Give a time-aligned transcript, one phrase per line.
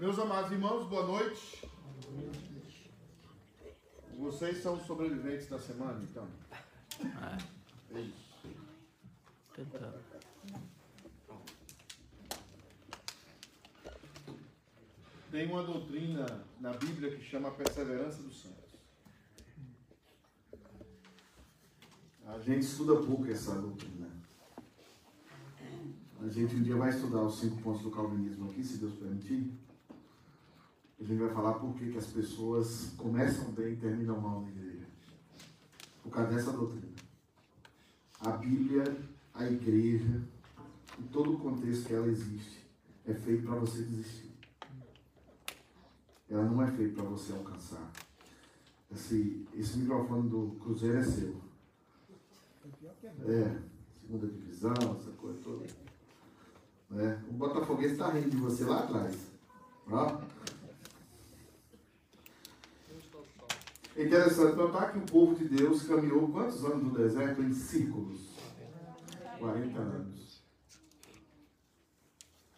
[0.00, 1.62] Meus amados irmãos, boa noite.
[4.18, 6.26] Vocês são os sobreviventes da semana, então?
[7.94, 8.34] É isso.
[9.54, 10.00] Tentando.
[15.30, 18.70] Tem uma doutrina na Bíblia que chama a perseverança dos santos.
[22.26, 24.08] A gente estuda pouco essa doutrina.
[26.22, 29.68] A gente um dia vai estudar os cinco pontos do calvinismo aqui, se Deus permitir.
[31.00, 34.50] A gente vai falar por que, que as pessoas começam bem e terminam mal na
[34.50, 34.86] igreja.
[36.02, 36.92] Por causa dessa doutrina.
[38.20, 38.84] A Bíblia,
[39.32, 40.22] a igreja,
[40.98, 42.66] em todo o contexto que ela existe,
[43.06, 44.30] é feito para você desistir.
[46.28, 47.90] Ela não é feita para você alcançar.
[48.92, 51.40] Esse, esse microfone do Cruzeiro é seu.
[53.26, 53.58] É,
[54.00, 55.64] segunda divisão, essa coisa toda.
[56.92, 59.16] É, o Botafoguense está rindo de você lá atrás.
[59.86, 60.39] Ó.
[64.00, 67.42] É interessante notar que o povo de Deus caminhou quantos anos no deserto?
[67.42, 68.30] Em círculos.
[69.38, 70.42] 40 anos.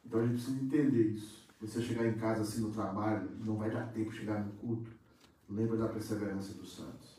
[0.07, 1.45] Então a gente precisa entender isso.
[1.61, 4.89] Você chegar em casa assim no trabalho, não vai dar tempo de chegar no culto.
[5.51, 7.19] Lembra da perseverança dos santos.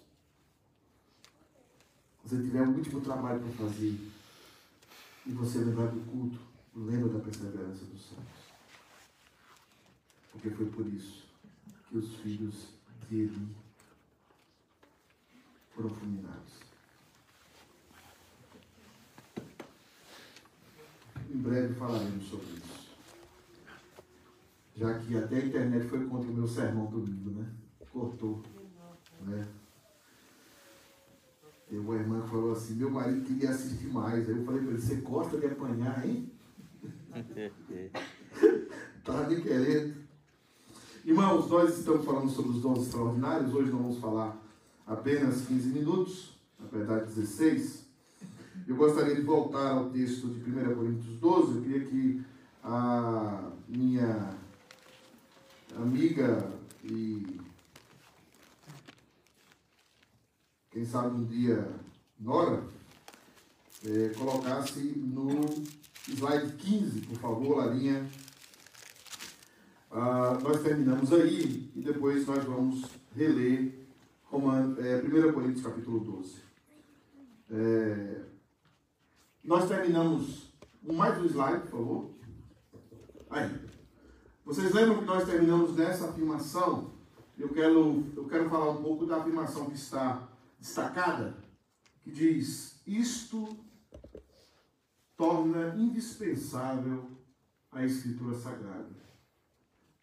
[2.24, 4.00] Você tiver um último trabalho para fazer
[5.26, 6.40] e você lembrar do culto,
[6.74, 8.44] lembra da perseverança dos santos.
[10.32, 11.26] Porque foi por isso
[11.90, 12.70] que os filhos
[13.10, 13.63] de Eli
[15.76, 16.54] fulminados.
[21.30, 22.84] Em breve falaremos sobre isso.
[24.76, 27.52] Já que até a internet foi contra o meu sermão domingo, né?
[27.92, 28.44] Cortou.
[29.22, 29.48] Né?
[31.70, 34.28] Tem uma irmã falou assim, meu marido queria assistir mais.
[34.28, 36.32] Aí eu falei para ele, você gosta de apanhar, hein?
[38.98, 40.04] Estava me querendo.
[41.06, 43.54] Irmãos, nós estamos falando sobre os dons extraordinários.
[43.54, 44.43] Hoje nós vamos falar
[44.86, 47.84] apenas 15 minutos, na verdade 16.
[48.68, 51.56] Eu gostaria de voltar ao texto de 1 Coríntios 12.
[51.56, 52.24] Eu queria que
[52.64, 54.36] a minha
[55.76, 56.50] amiga
[56.84, 57.40] e
[60.72, 61.68] quem sabe um dia
[62.20, 62.64] Nora
[63.86, 65.46] é, colocasse no
[66.08, 68.08] slide 15, por favor, Larinha.
[69.92, 73.83] Ah, nós terminamos aí e depois nós vamos reler
[74.34, 76.42] Roman, é, 1 Coríntios capítulo 12.
[77.52, 78.22] É,
[79.44, 80.52] nós terminamos
[80.82, 82.10] mais um slide, por favor.
[83.30, 83.70] Aí.
[84.44, 86.94] Vocês lembram que nós terminamos nessa afirmação?
[87.38, 90.28] Eu quero, eu quero falar um pouco da afirmação que está
[90.60, 91.38] destacada,
[92.02, 93.56] que diz: Isto
[95.16, 97.08] torna indispensável
[97.72, 98.96] a Escritura Sagrada,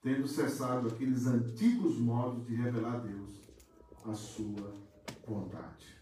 [0.01, 3.50] tendo cessado aqueles antigos modos de revelar a Deus
[4.05, 4.75] a sua
[5.27, 6.01] vontade.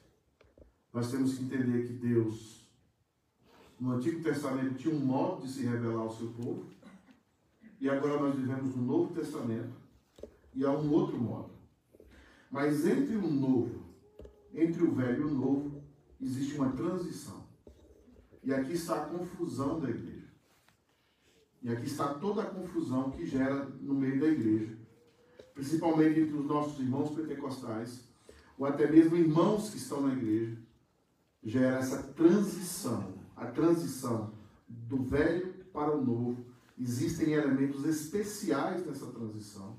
[0.93, 2.67] Nós temos que entender que Deus,
[3.79, 6.67] no Antigo Testamento, tinha um modo de se revelar ao seu povo,
[7.81, 9.77] e agora nós vivemos no Novo Testamento,
[10.55, 11.51] e há um outro modo.
[12.51, 13.85] Mas entre o novo,
[14.53, 15.83] entre o velho e o novo,
[16.21, 17.47] existe uma transição.
[18.43, 20.29] E aqui está a confusão da igreja.
[21.63, 24.78] E aqui está toda a confusão que gera no meio da igreja,
[25.59, 28.05] principalmente entre os nossos irmãos pentecostais,
[28.57, 30.57] ou até mesmo irmãos que estão na igreja,
[31.43, 34.33] gera essa transição, a transição
[34.69, 36.45] do velho para o novo.
[36.79, 39.77] Existem elementos especiais nessa transição.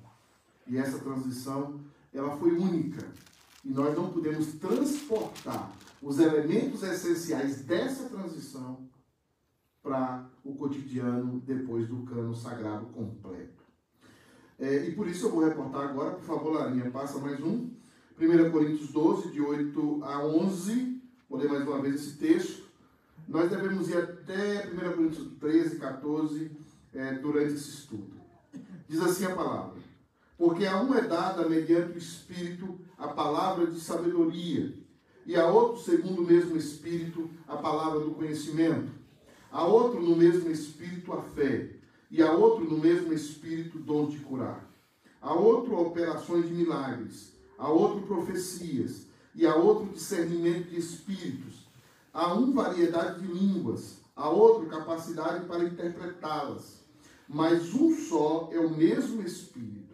[0.68, 1.80] E essa transição,
[2.14, 3.08] ela foi única.
[3.64, 8.86] E nós não podemos transportar os elementos essenciais dessa transição
[9.82, 13.59] para o cotidiano depois do cano sagrado completo.
[14.60, 17.70] É, e por isso eu vou reportar agora, por favor, Larinha, passa mais um.
[18.20, 21.02] 1 Coríntios 12, de 8 a 11.
[21.30, 22.64] Vou ler mais uma vez esse texto.
[23.26, 26.52] Nós devemos ir até 1 Coríntios 13, 14,
[26.94, 28.20] é, durante esse estudo.
[28.86, 29.80] Diz assim a palavra:
[30.38, 34.74] Porque a um é dada, mediante o Espírito, a palavra de sabedoria,
[35.26, 38.92] e a outro, segundo o mesmo Espírito, a palavra do conhecimento,
[39.50, 41.79] a outro, no mesmo Espírito, a fé,
[42.10, 44.70] e a outro, no mesmo Espírito, dom de curar,
[45.22, 51.68] a outro, operações de milagres, a outro, profecias, e a outro, discernimento de espíritos,
[52.14, 56.80] a um, variedade de línguas, a outro, capacidade para interpretá-las.
[57.28, 59.94] Mas um só é o mesmo Espírito,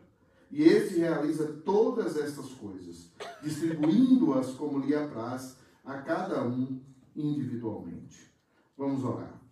[0.49, 3.09] e esse realiza todas estas coisas,
[3.43, 6.79] distribuindo-as como lhe apraz a cada um
[7.15, 8.31] individualmente.
[8.77, 9.44] Vamos orar.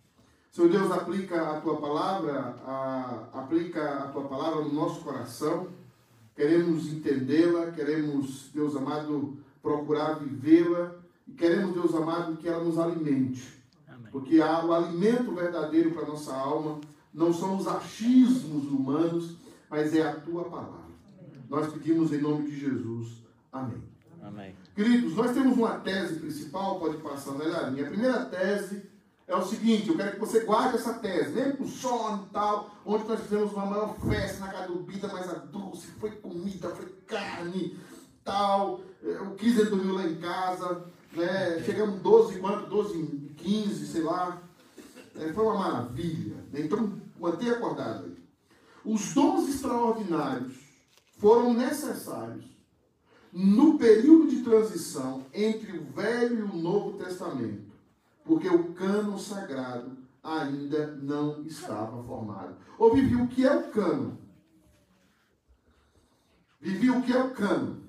[0.53, 5.69] Senhor Deus, aplica a tua palavra a, aplica a tua palavra no nosso coração.
[6.35, 10.93] Queremos entendê-la, queremos, Deus amado, procurar vivê-la
[11.27, 13.63] e queremos, Deus amado, que ela nos alimente.
[13.87, 14.11] Amém.
[14.11, 16.79] Porque há o alimento verdadeiro para a nossa alma
[17.11, 19.35] não são os achismos humanos,
[19.67, 20.93] mas é a tua palavra.
[21.49, 23.23] Nós pedimos em nome de Jesus.
[23.51, 23.81] Amém.
[24.21, 24.55] Amém.
[24.75, 27.87] Queridos, nós temos uma tese principal, pode passar na linha.
[27.87, 28.92] A primeira tese
[29.27, 32.69] é o seguinte, eu quero que você guarde essa tese, lembra o sono e tal,
[32.85, 36.69] onde nós fizemos uma maior festa na casa do Bida, mas a Dulce, foi comida,
[36.69, 37.79] foi carne,
[38.23, 38.81] tal,
[39.21, 41.61] o Kizer dormiu lá em casa, né?
[41.65, 42.69] chegamos 12, quanto?
[42.69, 44.41] 12, 15, sei lá,
[45.15, 46.61] É, foi uma maravilha, né?
[46.61, 48.17] então mantenha acordado aí.
[48.83, 50.53] Os dons extraordinários
[51.19, 52.43] foram necessários
[53.31, 57.72] no período de transição entre o Velho e o Novo Testamento,
[58.23, 62.55] porque o cano sagrado ainda não estava formado.
[62.77, 64.17] Ou vivi o que é o cano?
[66.59, 67.83] Vivi o que é o cano?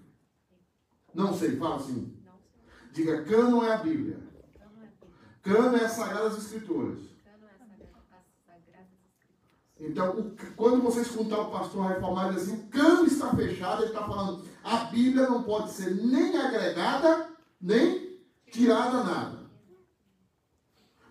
[1.14, 2.12] Não sei, fala assim.
[2.92, 4.18] Diga, cano é a Bíblia.
[5.42, 7.14] Cano é as Sagradas Escrituras.
[9.78, 14.44] Então, quando você escutar o pastor reformado assim, o cano está fechado, ele está falando,
[14.62, 17.28] a Bíblia não pode ser nem agregada,
[17.60, 18.18] nem
[18.50, 19.43] tirada nada.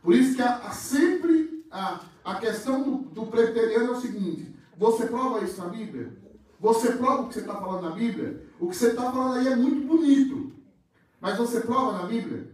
[0.03, 4.53] Por isso que há, há sempre a, a questão do, do preteriano é o seguinte:
[4.77, 6.11] você prova isso na Bíblia?
[6.59, 8.45] Você prova o que você está falando na Bíblia?
[8.59, 10.53] O que você está falando aí é muito bonito.
[11.19, 12.53] Mas você prova na Bíblia?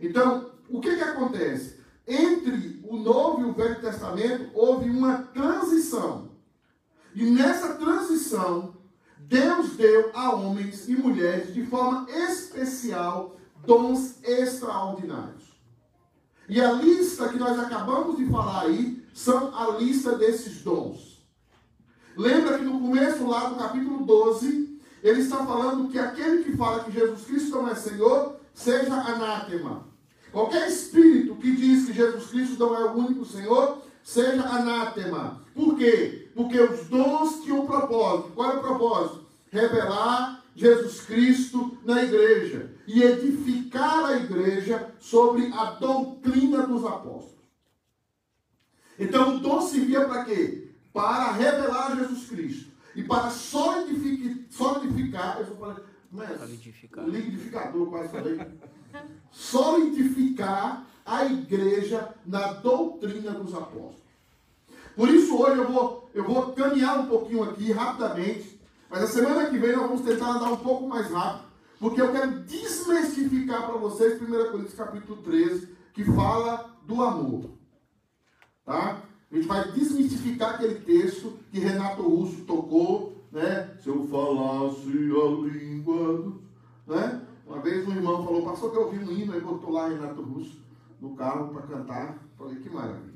[0.00, 1.80] Então, o que, que acontece?
[2.06, 6.30] Entre o Novo e o Velho Testamento houve uma transição.
[7.14, 8.74] E nessa transição,
[9.18, 15.43] Deus deu a homens e mulheres de forma especial dons extraordinários.
[16.48, 21.24] E a lista que nós acabamos de falar aí são a lista desses dons.
[22.16, 26.84] Lembra que no começo lá do capítulo 12, ele está falando que aquele que fala
[26.84, 29.86] que Jesus Cristo não é Senhor, seja anátema.
[30.30, 35.42] Qualquer espírito que diz que Jesus Cristo não é o único Senhor, seja anátema.
[35.54, 36.28] Por quê?
[36.34, 38.32] Porque os dons tinham um propósito.
[38.34, 39.24] Qual é o propósito?
[39.50, 47.44] Revelar Jesus Cristo na igreja e edificar a igreja sobre a doutrina dos apóstolos.
[48.98, 50.68] Então o dom servia para quê?
[50.92, 57.04] Para revelar Jesus Cristo e para solidificar, solidificar eu só falei, mas, Solidificar.
[57.08, 58.40] liquidificador, quase falei,
[59.32, 64.04] solidificar a igreja na doutrina dos apóstolos.
[64.94, 68.53] Por isso hoje eu vou, eu vou caminhar um pouquinho aqui rapidamente,
[68.90, 71.44] mas a semana que vem nós vamos tentar andar um pouco mais rápido,
[71.78, 77.50] porque eu quero desmistificar para vocês 1 Coríntios capítulo 13, que fala do amor.
[78.64, 79.02] Tá?
[79.30, 83.76] A gente vai desmistificar aquele texto que Renato Russo tocou, né?
[83.82, 86.32] Se eu falasse a língua,
[86.86, 87.22] né?
[87.46, 90.22] Uma vez um irmão falou, pastor, que eu ouvi um hino, aí botou lá Renato
[90.22, 90.56] Russo
[91.00, 92.18] no carro para cantar.
[92.38, 93.12] Falei, que maravilha.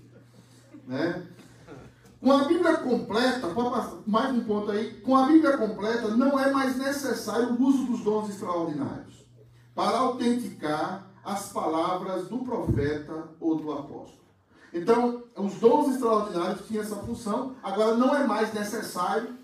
[0.87, 1.27] Né?
[2.21, 3.47] Com a Bíblia completa,
[4.05, 8.01] mais um ponto aí, com a Bíblia completa não é mais necessário o uso dos
[8.01, 9.25] dons extraordinários
[9.73, 14.19] para autenticar as palavras do profeta ou do apóstolo.
[14.75, 19.37] Então, os dons extraordinários tinham essa função, agora não é mais necessário,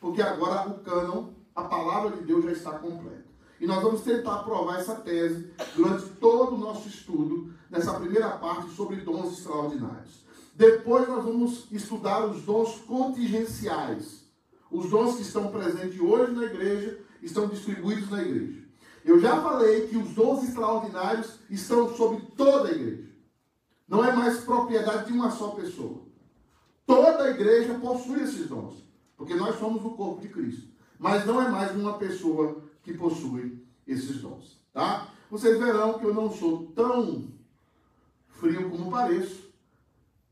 [0.00, 3.26] porque agora o cânon, a palavra de Deus já está completa.
[3.60, 8.70] E nós vamos tentar provar essa tese durante todo o nosso estudo, nessa primeira parte
[8.70, 10.25] sobre dons extraordinários.
[10.56, 14.24] Depois nós vamos estudar os dons contingenciais.
[14.70, 18.64] Os dons que estão presentes hoje na igreja, estão distribuídos na igreja.
[19.04, 23.06] Eu já falei que os dons extraordinários estão sobre toda a igreja.
[23.86, 26.00] Não é mais propriedade de uma só pessoa.
[26.86, 28.82] Toda a igreja possui esses dons,
[29.14, 30.68] porque nós somos o corpo de Cristo.
[30.98, 35.08] Mas não é mais uma pessoa que possui esses dons, tá?
[35.30, 37.28] Vocês verão que eu não sou tão
[38.28, 39.45] frio como pareço,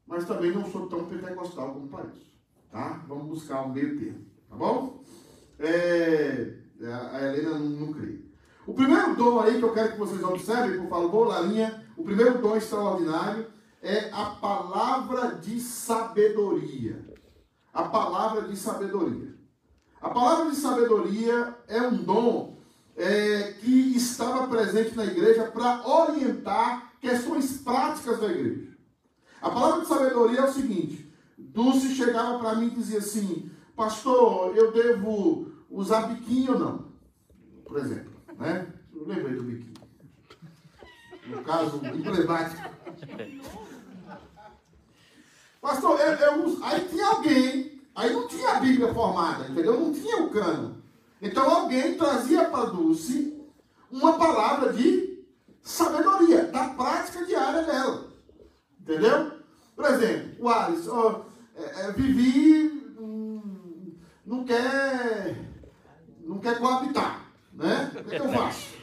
[0.07, 2.33] mas também não sou tão pentecostal como pareço,
[2.71, 3.05] tá?
[3.09, 5.03] Vamos buscar um meio termo, tá bom?
[5.59, 6.59] É,
[7.13, 8.21] a Helena não, não crê.
[8.67, 12.41] O primeiro dom aí que eu quero que vocês observem, por favor, Larinha, o primeiro
[12.41, 13.47] dom extraordinário
[13.83, 17.05] é a palavra de sabedoria.
[17.73, 19.35] A palavra de sabedoria.
[20.01, 22.57] A palavra de sabedoria é um dom
[22.97, 28.74] é, que estava presente na igreja para orientar questões práticas da igreja.
[29.45, 34.57] A palavra de sabedoria é o seguinte: Dulce chegava para mim e dizia assim, pastor,
[34.57, 36.85] eu devo usar biquinho ou não?
[37.67, 38.73] Por exemplo, né?
[38.95, 39.75] Eu lembrei do biquinho.
[41.27, 42.71] No caso emblemático.
[45.61, 49.79] Pastor, eu, eu uso- aí tinha alguém, aí não tinha a Bíblia formada, entendeu?
[49.79, 50.83] Não tinha o cano.
[51.21, 53.39] Então alguém trazia para Dulce
[53.91, 55.23] uma palavra de
[55.63, 58.13] sabedoria, da prática diária dela.
[58.81, 59.34] Entendeu?
[59.75, 61.21] Por exemplo, o ó,
[61.57, 65.37] é, é, Vivi hum, não quer,
[66.21, 67.91] não quer coabitar, né?
[67.93, 68.75] O que, é que eu faço?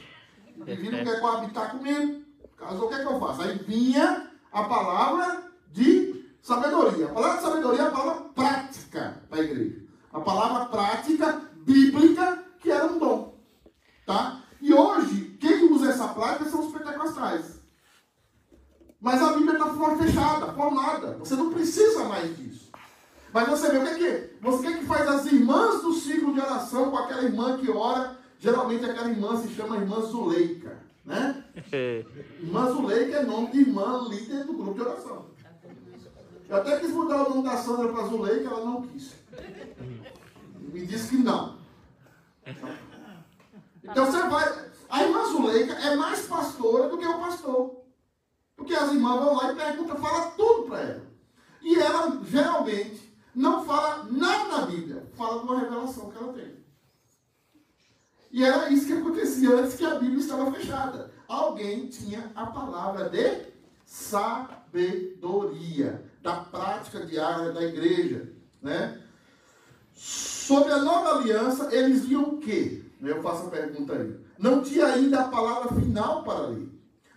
[0.58, 2.22] Vivi não quer coabitar comigo,
[2.58, 3.42] casou, o que é que eu faço?
[3.42, 7.06] Aí vinha a palavra de sabedoria.
[7.06, 9.82] A palavra de sabedoria é a palavra prática para a igreja.
[10.12, 13.40] A palavra prática bíblica que era um dom.
[14.06, 14.44] Tá?
[14.62, 17.51] E hoje, quem usa essa prática são os pentecostais.
[19.02, 21.18] Mas a Bíblia está fechada, formada.
[21.18, 22.70] Você não precisa mais disso.
[23.34, 24.38] Mas você vê o que é que?
[24.42, 28.16] Você quer que faz as irmãs do ciclo de oração com aquela irmã que ora?
[28.40, 30.78] Geralmente aquela irmã se chama irmã Zuleika.
[31.04, 31.44] Né?
[32.40, 35.26] Irmã Zuleika é nome de irmã líder do grupo de oração.
[36.48, 39.14] Eu até quis mudar o nome da Sandra para Zuleika, ela não quis.
[40.60, 41.58] Me disse que não.
[43.84, 44.70] Então você vai.
[44.90, 47.81] A irmã Zuleika é mais pastora do que o pastor.
[48.62, 51.02] Porque as irmãs vão lá e perguntam, fala tudo para ela.
[51.64, 56.62] E ela, geralmente, não fala nada da Bíblia, fala de uma revelação que ela tem.
[58.32, 61.12] E era isso que acontecia antes que a Bíblia estava fechada.
[61.28, 63.48] Alguém tinha a palavra de
[63.84, 64.46] sabedoria,
[66.22, 68.32] da prática diária da igreja.
[68.62, 69.02] Né?
[69.92, 72.86] Sobre a nova aliança, eles viam o quê?
[73.02, 74.16] Eu faço a pergunta aí.
[74.38, 76.71] Não tinha ainda a palavra final para ler,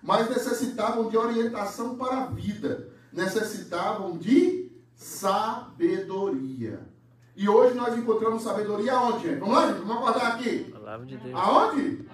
[0.04, 6.86] mas necessitavam de orientação para a vida, necessitavam de sabedoria.
[7.34, 9.40] E hoje nós encontramos sabedoria onde, gente?
[9.40, 9.78] Vamos lá, gente?
[9.78, 10.64] Vamos acordar aqui.
[10.70, 11.34] Palavra de Deus.
[11.34, 12.08] Aonde?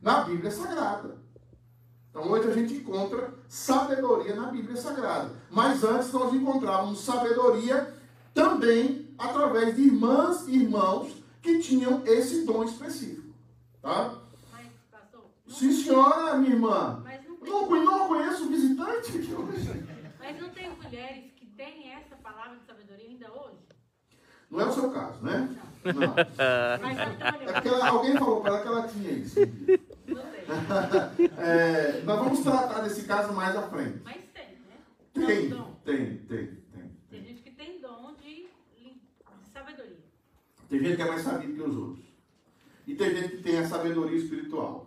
[0.00, 1.18] Na Bíblia Sagrada.
[2.08, 5.32] Então hoje a gente encontra sabedoria na Bíblia Sagrada.
[5.50, 7.94] Mas antes nós encontrávamos sabedoria
[8.32, 11.12] também através de irmãs e irmãos
[11.42, 13.34] que tinham esse dom específico.
[13.82, 14.14] Tá?
[15.46, 17.00] Mas, não Sim, senhora, minha irmã.
[17.04, 19.84] Mas não tem, Não, conhe- não conheço o visitante hoje.
[20.18, 23.56] mas não tem mulheres que têm essa palavra de sabedoria ainda hoje?
[24.50, 25.56] Não é o seu caso, né?
[25.84, 26.14] Não.
[26.14, 29.40] Mas É Antônio, ela- alguém falou para ela que ela tinha isso.
[29.40, 30.46] não sei.
[31.38, 34.00] É, nós vamos tratar desse caso mais à frente.
[34.04, 35.26] Mas tem, né?
[35.26, 35.74] Tem, dom.
[35.84, 36.90] tem, tem, tem.
[37.10, 39.00] Tem gente que tem dom de, de
[39.52, 39.96] sabedoria.
[40.68, 42.04] Tem gente que é mais sabido que os outros.
[42.86, 44.85] E tem gente que tem a sabedoria espiritual,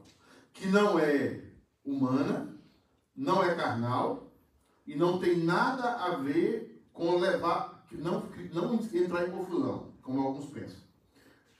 [0.59, 1.41] que não é
[1.85, 2.53] humana,
[3.15, 4.33] não é carnal
[4.85, 8.23] e não tem nada a ver com levar, não,
[8.53, 10.79] não entrar em confusão, como alguns pensam.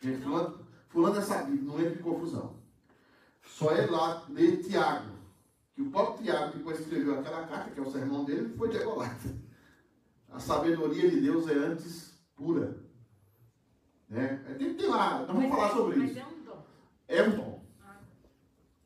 [0.02, 2.60] Gente, fulano, fulano é sabido, não entra em confusão.
[3.46, 5.12] Só é lá ler Tiago,
[5.74, 9.40] que o próprio Tiago, depois escreveu aquela carta, que é o sermão dele, foi diagolado.
[10.30, 12.78] A sabedoria de Deus é antes pura.
[14.10, 14.28] Né?
[14.58, 16.20] Tem, tem lá, nós vamos Mas falar é- sobre mas isso.
[16.20, 16.64] é um dom.
[17.08, 17.60] É um dom.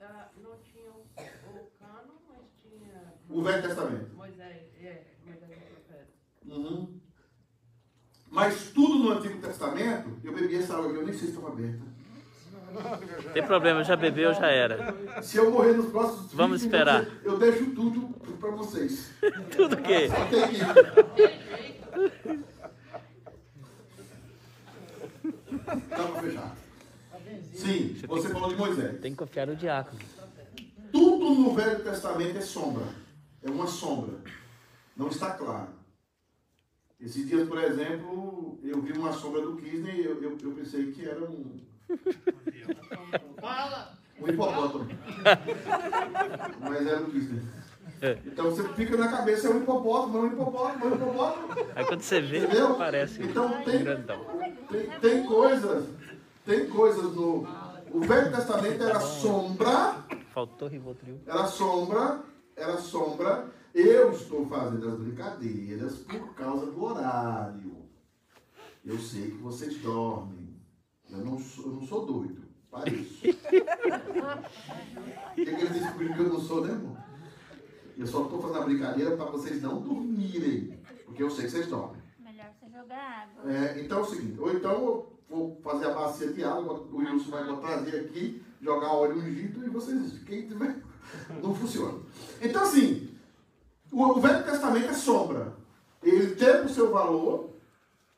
[0.01, 4.15] Ah, não tinha o, o cano, mas tinha O Velho Testamento.
[4.15, 6.07] Moisés, é, Moisés profeta.
[6.45, 6.99] Uhum.
[8.29, 11.47] Mas tudo no Antigo Testamento, eu bebi essa água aqui, eu nem sei se estava
[11.49, 11.93] aberta.
[13.33, 14.95] Tem problema, já bebeu, já era.
[15.21, 17.07] Se eu morrer nos próximos Vamos 20 esperar.
[17.23, 18.09] Eu deixo tudo
[18.39, 19.11] para vocês.
[19.55, 20.09] Tudo que?
[20.09, 20.55] Só tem que.
[25.91, 26.51] Estava fechado.
[27.53, 28.99] Sim, você falou de Moisés.
[28.99, 29.99] Tem que confiar no diácono.
[30.91, 33.02] Tudo no Velho Testamento é sombra.
[33.43, 34.15] É uma sombra.
[34.95, 35.69] Não está claro.
[36.99, 40.91] Esses dias, por exemplo, eu vi uma sombra do Kisney e eu, eu, eu pensei
[40.91, 41.59] que era um,
[43.41, 43.97] Fala!
[44.21, 44.87] um hipopótamo.
[46.61, 47.41] Mas era o Kisney.
[48.25, 51.47] Então você fica na cabeça, é um hipopótamo, é um hipopótamo, é um hipopótamo.
[51.75, 52.75] Aí quando você vê, Entendeu?
[52.75, 54.25] parece Então um tem, grandão.
[54.69, 55.85] tem, tem coisas,
[56.45, 57.47] tem coisas no.
[57.91, 61.21] O Velho Testamento era sombra Faltou Rivotril.
[61.27, 62.19] Era sombra,
[62.55, 63.51] era sombra.
[63.73, 67.83] Eu estou fazendo as brincadeiras por causa do horário.
[68.85, 70.61] Eu sei que vocês dormem.
[71.09, 72.43] Eu não sou, eu não sou doido.
[72.69, 73.23] Pareço.
[75.33, 76.97] O que, que eles descobriram que eu não sou, né, irmão?
[77.97, 80.79] Eu só estou fazendo a brincadeira para vocês não dormirem.
[81.05, 82.01] Porque eu sei que vocês dormem.
[82.19, 83.51] Melhor você jogar água.
[83.51, 86.97] É, então é o seguinte, ou então eu vou fazer a bacia de água, o
[86.97, 90.81] Wilson vai botar trazer aqui, jogar óleo ungido e vocês, quem tiver,
[91.43, 91.99] não funciona.
[92.41, 93.09] Então assim,
[93.91, 95.53] o, Velho Testamento é sombra.
[96.01, 97.51] Ele teve o seu valor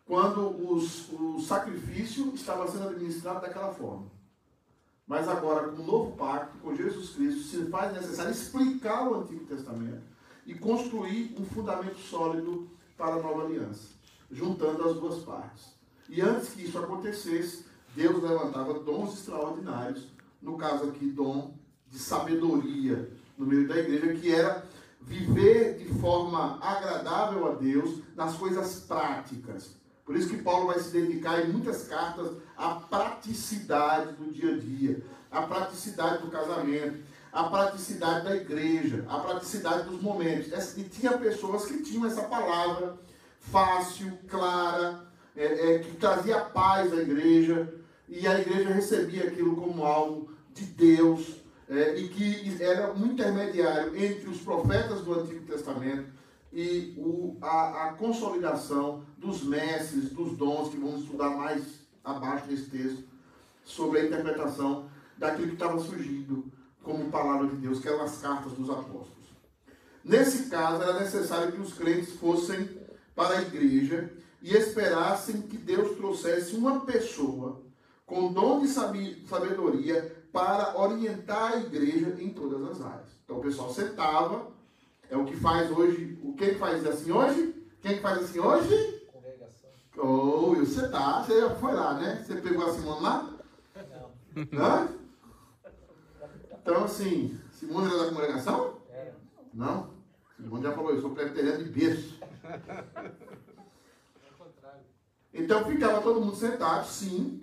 [0.05, 4.05] quando os, o sacrifício estava sendo administrado daquela forma.
[5.07, 9.45] Mas agora, com o novo pacto, com Jesus Cristo, se faz necessário explicar o Antigo
[9.45, 10.03] Testamento
[10.45, 13.89] e construir um fundamento sólido para a nova aliança,
[14.31, 15.75] juntando as duas partes.
[16.07, 20.07] E antes que isso acontecesse, Deus levantava dons extraordinários,
[20.45, 21.55] no caso aqui, dom
[21.89, 24.63] de sabedoria no meio da igreja, que era
[25.01, 29.75] viver de forma agradável a Deus nas coisas práticas.
[30.05, 34.57] Por isso que Paulo vai se dedicar em muitas cartas à praticidade do dia a
[34.57, 40.77] dia, à praticidade do casamento, à praticidade da igreja, à praticidade dos momentos.
[40.77, 42.97] E tinha pessoas que tinham essa palavra
[43.39, 47.73] fácil, clara, é, é, que trazia paz à igreja,
[48.07, 53.95] e a igreja recebia aquilo como algo de Deus, é, e que era um intermediário
[53.95, 56.09] entre os profetas do Antigo Testamento
[56.53, 61.61] e o, a, a, consolidação dos mestres, dos dons, que vamos estudar mais
[62.03, 63.03] abaixo desse texto,
[63.65, 66.45] sobre a interpretação daquilo que estava surgindo
[66.81, 69.25] como palavra de Deus, que eram as cartas dos apóstolos.
[70.03, 72.69] Nesse caso, era necessário que os crentes fossem
[73.15, 77.63] para a igreja e esperassem que Deus trouxesse uma pessoa
[78.05, 83.07] com dom de sabedoria para orientar a igreja em todas as áreas.
[83.23, 84.51] Então o pessoal sentava,
[85.09, 87.55] é o que faz hoje, o que faz assim hoje?
[87.81, 89.07] Quem que faz assim hoje?
[89.13, 89.69] Congregação.
[89.97, 92.21] Oh, você tá, você já foi lá, né?
[92.21, 93.29] Você pegou a Simone lá?
[94.51, 94.61] Não.
[94.61, 94.89] Hã?
[96.61, 98.81] Então assim, Simone era da congregação?
[98.91, 99.15] Era.
[99.53, 99.91] Não?
[100.35, 102.19] Simone já falou, eu sou presbiteriano de berço.
[105.33, 107.41] Então ficava todo mundo sentado, sim,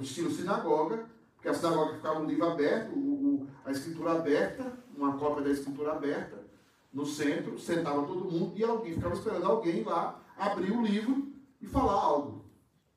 [0.00, 1.04] estilo sinagoga,
[1.40, 5.50] porque a sinagoga ficava um livro aberto, o, o, a escritura aberta, uma cópia da
[5.50, 6.38] escritura aberta,
[6.92, 11.66] no centro, sentava todo mundo e alguém ficava esperando alguém lá abrir o livro e
[11.66, 12.44] falar algo.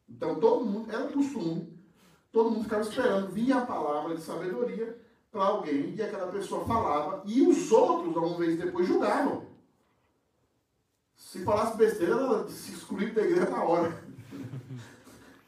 [0.10, 1.74] Então todo mundo, era um costume,
[2.34, 5.00] todo mundo ficava esperando, vinha a palavra de sabedoria
[5.32, 9.48] para alguém e aquela pessoa falava e os outros, alguma vez depois, julgavam.
[11.16, 14.04] Se falasse besteira, ela se excluía da igreja na hora.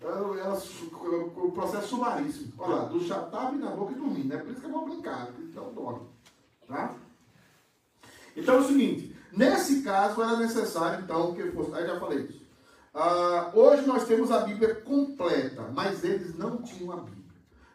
[0.08, 2.54] O processo sumaríssimo.
[2.58, 4.34] Olha lá, do chatabe na boca e dormindo.
[4.34, 6.08] É por isso que eu vou brincar, então dorme.
[6.68, 6.94] Tá?
[8.36, 11.74] Então é o seguinte, nesse caso era necessário então que fosse.
[11.74, 12.46] Aí já falei isso.
[12.94, 17.26] Ah, hoje nós temos a Bíblia completa, mas eles não tinham a Bíblia.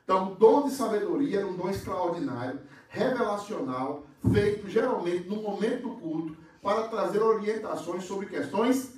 [0.03, 5.97] Então, o dom de sabedoria era um dom extraordinário, revelacional, feito geralmente no momento do
[5.97, 8.95] culto, para trazer orientações sobre questões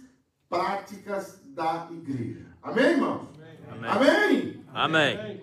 [0.48, 2.51] práticas da igreja.
[2.62, 3.26] Amém, irmãos?
[3.68, 3.90] Amém.
[3.90, 4.64] Amém?
[4.72, 5.42] Amém.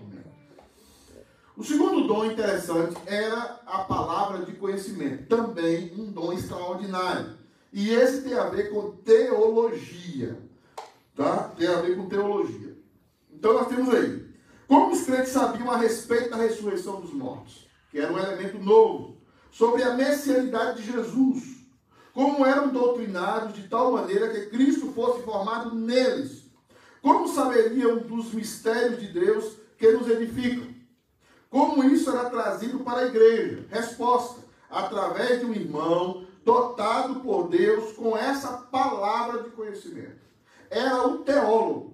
[1.58, 7.38] O segundo dom interessante era a palavra de conhecimento, também um dom extraordinário.
[7.73, 10.39] E esse tem a ver com teologia.
[11.13, 11.49] Tá?
[11.58, 12.77] Tem a ver com teologia.
[13.29, 14.25] Então nós temos aí.
[14.65, 19.17] Como os crentes sabiam a respeito da ressurreição dos mortos, que era um elemento novo,
[19.51, 21.43] sobre a messianidade de Jesus,
[22.13, 26.38] como eram doutrinados de tal maneira que Cristo fosse formado neles,
[27.01, 30.67] como saberiam dos mistérios de Deus que nos edificam?
[31.49, 33.65] Como isso era trazido para a igreja?
[33.69, 40.19] Resposta: através de um irmão dotado por Deus com essa palavra de conhecimento.
[40.69, 41.93] Era o teólogo.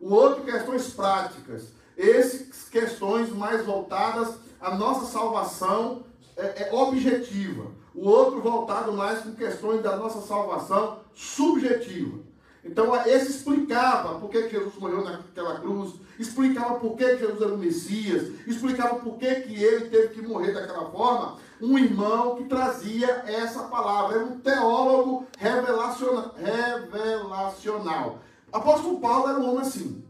[0.00, 1.72] O outro, questões práticas.
[1.96, 6.04] Esses, questões mais voltadas à nossa salvação
[6.36, 7.70] é, é objetiva.
[7.94, 12.18] O outro, voltado mais com questões da nossa salvação subjetiva.
[12.64, 17.58] Então, esse explicava por que Jesus morreu naquela cruz, explicava por que Jesus era o
[17.58, 21.38] Messias, explicava por que, que ele teve que morrer daquela forma.
[21.60, 26.34] Um irmão que trazia essa palavra, era um teólogo revelacional.
[26.36, 28.18] revelacional.
[28.52, 30.04] Apóstolo Paulo era um homem assim.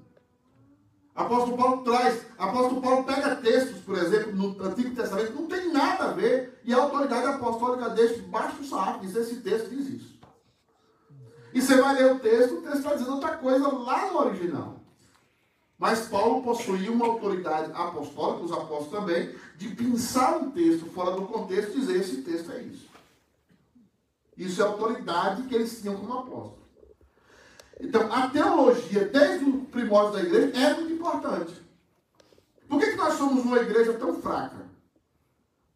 [1.14, 6.04] Apóstolo Paulo traz, apóstolo Paulo pega textos, por exemplo, no Antigo Testamento, não tem nada
[6.04, 10.11] a ver, e a autoridade apostólica deixa debaixo do sarrafo, diz esse texto diz isso.
[11.52, 14.80] E você vai ler o texto, o texto está dizendo outra coisa lá no original.
[15.78, 21.22] Mas Paulo possuía uma autoridade apostólica, os apóstolos também, de pensar um texto fora do
[21.22, 22.88] contexto e dizer esse texto é isso.
[24.36, 26.62] Isso é a autoridade que eles tinham como apóstolos.
[27.80, 31.60] Então, a teologia, desde o primórdio da igreja, é muito importante.
[32.68, 34.64] Por que, que nós somos uma igreja tão fraca?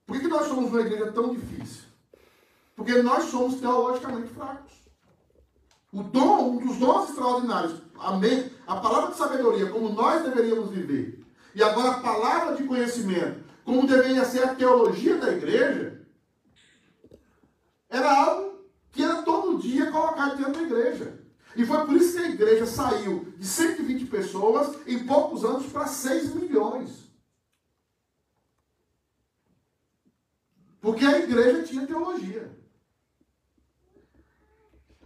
[0.07, 1.83] Por que, que nós somos uma igreja tão difícil?
[2.77, 4.76] Porque nós somos teologicamente fracos.
[5.97, 8.11] O dom, um dos dons extraordinários, a,
[8.67, 13.87] a palavra de sabedoria, como nós deveríamos viver, e agora a palavra de conhecimento, como
[13.87, 16.07] deveria ser a teologia da igreja,
[17.89, 18.61] era algo
[18.93, 21.19] que era todo dia colocado dentro da igreja.
[21.57, 25.87] E foi por isso que a igreja saiu de 120 pessoas em poucos anos para
[25.87, 27.11] 6 milhões.
[30.79, 32.55] Porque a igreja tinha teologia.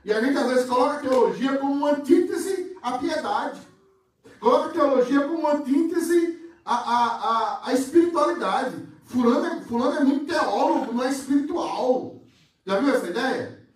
[0.05, 3.61] E a gente às vezes coloca a teologia como uma antítese à piedade.
[4.39, 8.89] Coloca a teologia como uma antítese à, à, à, à espiritualidade.
[9.05, 12.23] Fulano é, fulano é muito teólogo, não é espiritual.
[12.65, 13.67] Já viu essa ideia?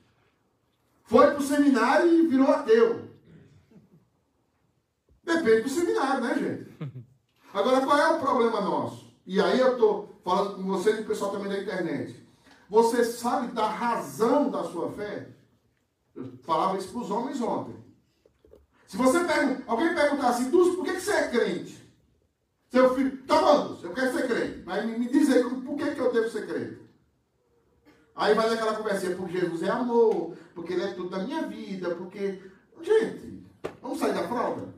[1.05, 3.09] Foi para o seminário e virou ateu.
[5.25, 7.03] Depende do seminário, né, gente?
[7.53, 9.13] Agora, qual é o problema nosso?
[9.27, 12.23] E aí eu estou falando com vocês e o pessoal também da internet.
[12.69, 15.34] Você sabe da razão da sua fé?
[16.15, 17.75] Eu falava isso para os homens ontem.
[18.87, 21.85] Se você pergunta, alguém perguntar assim, Dulce, por que, que você é crente?
[22.71, 24.63] Seu filho, tá bom, Dulce, eu quero ser crente.
[24.65, 26.85] Mas me, me diz aí, por que, que eu devo ser crente?
[28.17, 31.95] Aí vai naquela conversinha, porque Jesus é amor, porque ele é tudo da minha vida,
[31.97, 32.41] porque.
[32.81, 33.45] Gente,
[33.81, 34.75] vamos sair da fralda?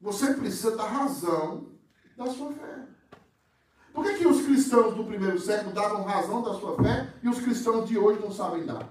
[0.00, 1.72] Você precisa da razão
[2.16, 2.86] da sua fé.
[3.92, 7.40] Por que, que os cristãos do primeiro século davam razão da sua fé e os
[7.40, 8.88] cristãos de hoje não sabem dar?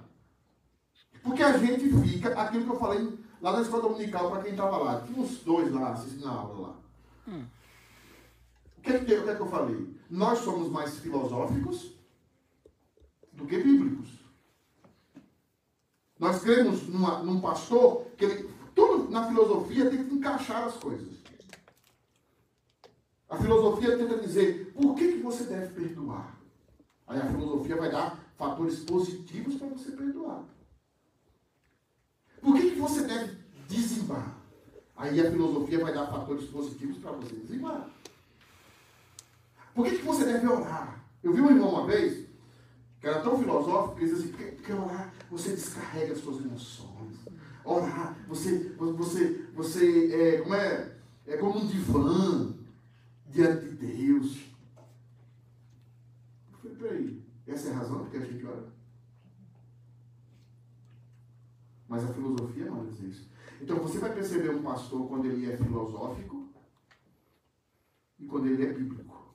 [1.26, 4.78] Porque a gente fica, aquilo que eu falei lá na escola dominical, para quem estava
[4.78, 6.76] lá, tinha uns dois lá assistindo a aula lá.
[7.28, 7.46] Hum.
[8.78, 10.00] O, que, que, o que, que eu falei?
[10.08, 11.94] Nós somos mais filosóficos
[13.34, 14.08] do que bíblicos.
[16.20, 21.16] Nós cremos numa, num pastor que ele, tudo na filosofia tem que encaixar as coisas.
[23.28, 26.40] A filosofia tenta dizer por que, que você deve perdoar.
[27.08, 30.44] Aí a filosofia vai dar fatores positivos para você perdoar.
[32.46, 34.38] Por que, que você deve dizimar?
[34.96, 37.90] Aí a filosofia vai dar fatores positivos para você dizimar.
[39.74, 41.04] Por que, que você deve orar?
[41.24, 42.28] Eu vi um irmão uma vez,
[43.02, 47.18] que era tão filosófico, que dizia assim, porque, porque orar, você descarrega as suas emoções.
[47.64, 52.54] Orar, você, você, você é, como é, é como um divã
[53.28, 54.38] diante de Deus.
[56.54, 58.75] Eu falei, peraí, essa é a razão porque a gente ora?
[61.96, 63.30] Mas a filosofia não diz isso.
[63.62, 66.50] Então você vai perceber um pastor quando ele é filosófico
[68.20, 69.34] e quando ele é bíblico.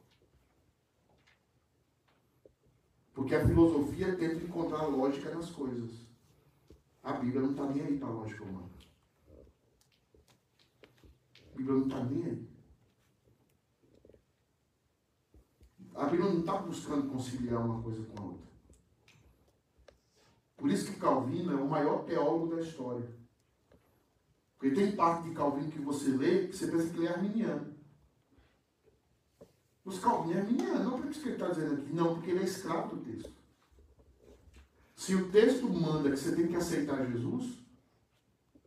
[3.15, 6.07] Porque a filosofia tenta encontrar lógica nas coisas.
[7.03, 8.69] A Bíblia não está nem aí para a lógica humana.
[11.47, 12.49] A Bíblia não está nem aí.
[15.95, 18.51] A Bíblia não está buscando conciliar uma coisa com a outra.
[20.61, 23.09] Por isso que Calvino é o maior teólogo da história.
[24.59, 27.75] Porque tem parte de Calvino que você lê que você pensa que ele é arminiano.
[29.83, 31.93] Os Calvino é arminiano, não por isso que ele está dizendo aqui.
[31.95, 33.33] Não, porque ele é escravo do texto.
[34.95, 37.59] Se o texto manda que você tem que aceitar Jesus,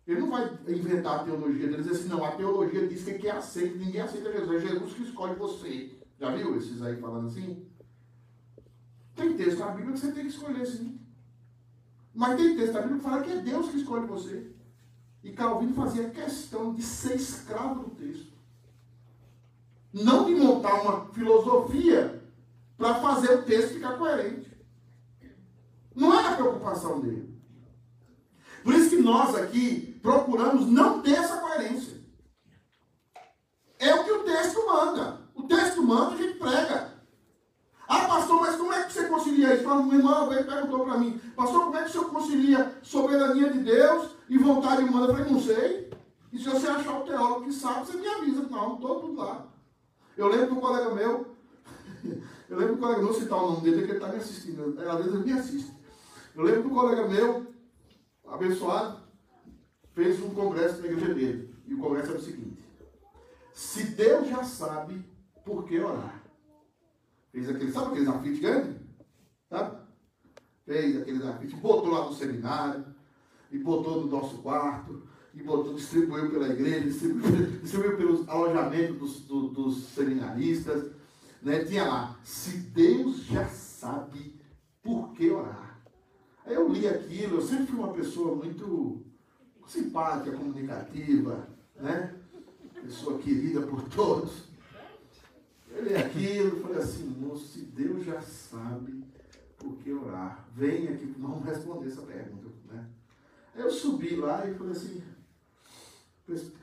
[0.08, 3.12] ele não vai inventar a teologia dele e dizer assim, não, a teologia diz que
[3.12, 5.96] é quem aceita, ninguém aceita Jesus, é Jesus que escolhe você.
[6.20, 7.68] Já viu esses aí falando assim?
[9.16, 11.03] Tem texto na Bíblia que você tem que escolher sim.
[12.14, 14.52] Mas tem texto na Bíblia que fala que é Deus que escolhe você.
[15.24, 18.34] E Calvino fazia questão de ser escravo do texto.
[19.92, 22.22] Não de montar uma filosofia
[22.78, 24.52] para fazer o texto ficar coerente.
[25.96, 27.34] Não era a preocupação dele.
[28.64, 32.02] Por isso que nós aqui procuramos não ter essa coerência.
[33.80, 35.22] É o que o texto manda.
[35.36, 36.93] O texto manda, a gente prega.
[39.14, 39.70] Ah, pastor, mas como é que você concilia isso?
[39.70, 43.60] Uma irmã veio perguntou para mim, pastor, como é que o senhor concilia soberania de
[43.60, 45.08] Deus e vontade humana?
[45.08, 45.92] Eu falei, não sei.
[46.32, 48.42] E se você achar o teólogo que sabe, você me avisa.
[48.50, 49.48] Não, estou tudo lá.
[50.18, 51.36] Eu lembro de um colega meu,
[52.50, 54.76] eu lembro do colega meu, citar o nome dele, que ele está me assistindo.
[54.80, 55.74] Às vezes ele me assiste.
[56.36, 57.48] Eu lembro do colega meu,
[58.28, 59.00] abençoado,
[59.94, 61.56] fez um congresso na igreja dele.
[61.68, 62.64] E o congresso era o seguinte:
[63.54, 65.06] se Deus já sabe
[65.46, 66.22] por que orar.
[67.32, 68.83] Fez aquele, sabe aqueles afites grandes?
[69.54, 69.78] Sabe?
[70.66, 72.84] Fez aqueles afites, botou lá no seminário,
[73.52, 79.20] e botou no nosso quarto, e botou, distribuiu pela igreja, distribuiu, distribuiu pelos alojamentos dos,
[79.22, 80.92] do, dos seminaristas.
[81.40, 81.64] Né?
[81.66, 84.42] Tinha lá, se Deus já sabe
[84.82, 85.80] por que orar.
[86.48, 89.06] Aí eu li aquilo, eu sempre fui uma pessoa muito
[89.68, 92.16] simpática, comunicativa, né?
[92.82, 94.46] Pessoa querida por todos.
[95.70, 99.03] Eu li aquilo, falei assim, moço, se Deus já sabe
[99.64, 102.50] por que orar, venha aqui, vamos responder essa pergunta.
[102.70, 102.86] Né?
[103.56, 105.02] Eu subi lá e falei assim,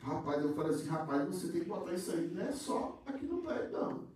[0.03, 3.25] rapaz, eu falei assim, rapaz, você tem que botar isso aí, não é só aqui
[3.25, 4.11] no prédio, não.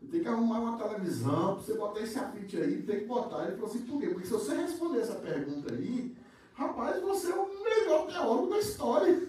[0.00, 3.46] Você tem que arrumar uma televisão, você botar esse afite aí, tem que botar.
[3.46, 4.08] Ele falou assim, por quê?
[4.10, 6.16] Porque se você responder essa pergunta aí,
[6.54, 9.28] rapaz, você é o melhor teólogo da história.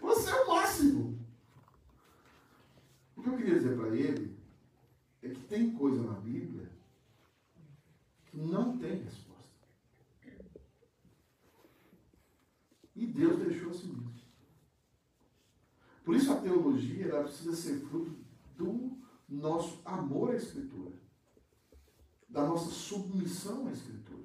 [0.00, 1.18] Você é o máximo.
[3.16, 4.31] O que eu queria dizer para ele
[5.22, 6.68] é que tem coisa na Bíblia
[8.26, 9.32] que não tem resposta.
[12.94, 14.12] E Deus deixou assim mesmo.
[16.04, 18.16] Por isso a teologia ela precisa ser fruto
[18.56, 20.98] do nosso amor à Escritura,
[22.28, 24.22] da nossa submissão à Escritura.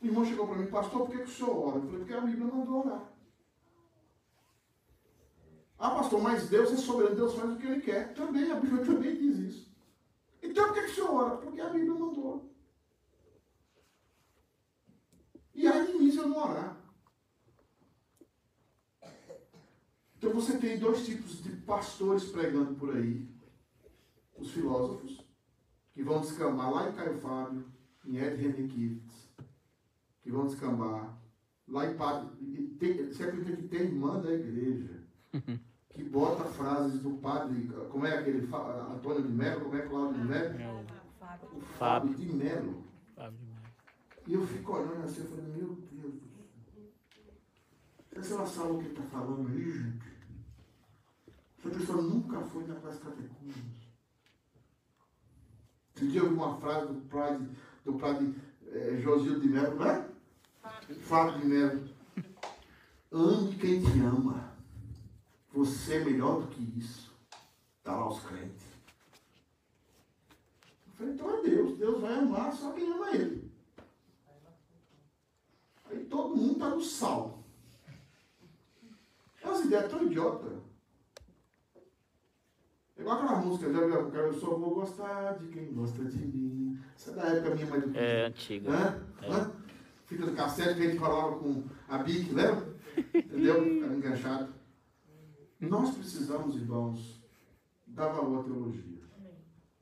[0.00, 1.76] O irmão chegou para mim, pastor, por que, que o senhor ora?
[1.78, 3.13] Eu falei, porque a Bíblia mandou orar.
[5.78, 8.14] Ah, pastor, mas Deus é soberano, Deus faz o que ele quer.
[8.14, 9.74] Também, a Bíblia também diz isso.
[10.42, 11.36] Então por que, que o senhor ora?
[11.36, 12.54] Porque a Bíblia mandou.
[15.54, 16.76] E aí de se eu não orar.
[20.16, 23.28] Então você tem dois tipos de pastores pregando por aí.
[24.36, 25.24] Os filósofos,
[25.92, 27.72] que vão descambar lá em Caio Fábio,
[28.04, 29.28] em Ed Renekiewicz,
[30.22, 31.18] que vão descambar
[31.68, 32.76] lá em Padre.
[32.78, 35.04] Tem, você acredita que tem irmã da igreja
[35.90, 40.28] que bota frases do padre, como é aquele Antônio de Mello, como é Cláudio de
[40.28, 40.60] Mello?
[40.60, 42.84] É o O Fábio de Mello.
[43.14, 43.54] Fábio de Mello.
[44.26, 46.28] E eu fico olhando assim, eu falei, meu Deus do
[48.10, 48.22] céu.
[48.22, 50.14] Que ela sabe o que ele está falando aí, gente?
[51.58, 53.84] Essa pessoa nunca foi na classe catecúmenos.
[55.96, 57.48] Esse dia eu vi uma frase do padre,
[57.84, 58.34] do padre
[58.66, 60.08] é, Josildo de Mello, não é?
[61.00, 61.88] Fábio de Mello.
[63.12, 64.53] Ame quem te ama.
[65.54, 67.14] Você é melhor do que isso.
[67.78, 68.66] Está lá os crentes.
[70.86, 71.78] Eu falei, então é Deus.
[71.78, 73.52] Deus vai amar só quem ama ele.
[75.88, 77.44] Aí todo mundo está no sal.
[79.44, 80.58] As ideias tão idiotas.
[82.96, 84.14] É igual aquela música, já viu?
[84.14, 86.80] Eu só vou gostar de quem gosta de mim.
[86.96, 88.70] Isso é da época minha mãe do É antiga.
[88.72, 89.06] Hã?
[89.22, 89.52] Hã?
[90.06, 92.74] Fita do cassete que a gente falava com a Bic, lembra?
[93.14, 93.62] Entendeu?
[93.62, 94.63] Ficava enganchado.
[95.68, 97.22] Nós precisamos, irmãos,
[97.86, 99.02] dar valor à teologia.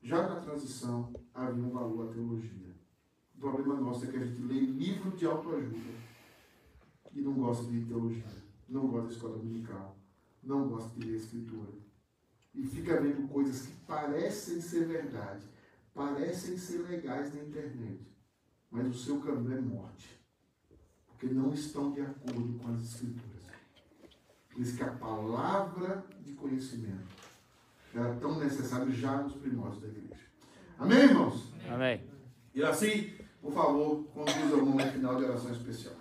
[0.01, 2.73] Já na transição havia um valor à teologia.
[3.35, 5.93] O problema nosso é que a gente lê livro de autoajuda
[7.13, 8.23] e não gosta de teologia,
[8.69, 9.97] não gosta de escola dominical,
[10.41, 11.71] não gosta de ler escritura.
[12.53, 15.45] E fica vendo coisas que parecem ser verdade,
[15.93, 17.99] parecem ser legais na internet,
[18.71, 20.09] mas o seu caminho é morte,
[21.07, 23.32] porque não estão de acordo com as escrituras.
[24.53, 27.07] Por isso que a palavra de conhecimento
[27.93, 30.23] era tão necessária já nos primórdios da igreja.
[30.77, 31.51] Amém, irmãos?
[31.69, 32.01] Amém.
[32.53, 35.95] E assim, por favor, conduza o momento final de oração especial.